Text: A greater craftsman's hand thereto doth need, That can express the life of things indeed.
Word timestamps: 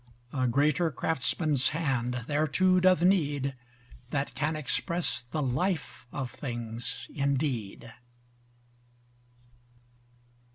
A 0.33 0.47
greater 0.47 0.89
craftsman's 0.89 1.69
hand 1.69 2.23
thereto 2.25 2.79
doth 2.79 3.03
need, 3.03 3.53
That 4.09 4.33
can 4.33 4.55
express 4.55 5.21
the 5.21 5.43
life 5.43 6.07
of 6.11 6.31
things 6.31 7.07
indeed. 7.13 7.93